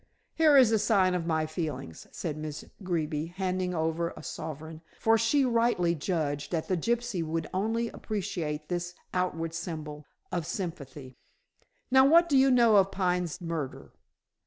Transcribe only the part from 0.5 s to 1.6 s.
is a sign of my